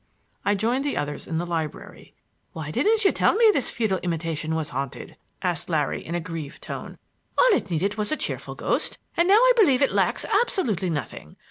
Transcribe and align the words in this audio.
I 0.43 0.55
joined 0.55 0.83
the 0.83 0.97
others 0.97 1.27
in 1.27 1.37
the 1.37 1.45
library. 1.45 2.15
"Why 2.53 2.71
didn't 2.71 3.05
you 3.05 3.11
tell 3.11 3.35
me 3.35 3.51
this 3.53 3.69
feudal 3.69 3.99
imitation 3.99 4.55
was 4.55 4.69
haunted?" 4.69 5.15
asked 5.43 5.69
Larry, 5.69 6.03
in 6.03 6.15
a 6.15 6.19
grieved 6.19 6.63
tone. 6.63 6.97
"All 7.37 7.49
it 7.53 7.69
needed 7.69 7.97
was 7.97 8.11
a 8.11 8.17
cheerful 8.17 8.55
ghost, 8.55 8.97
and 9.15 9.27
now 9.27 9.35
I 9.37 9.51
believe 9.55 9.83
it 9.83 9.91
lacks 9.91 10.25
absolutely 10.25 10.89
nothing. 10.89 11.35